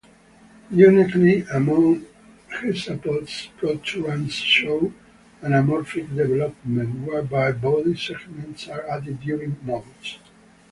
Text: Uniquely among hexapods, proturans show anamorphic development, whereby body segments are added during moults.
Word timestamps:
Uniquely 0.87 1.45
among 1.53 2.07
hexapods, 2.49 3.49
proturans 3.59 4.31
show 4.31 4.91
anamorphic 5.43 6.15
development, 6.15 7.07
whereby 7.07 7.51
body 7.51 7.95
segments 7.95 8.67
are 8.67 8.83
added 8.89 9.19
during 9.21 9.57
moults. 9.61 10.17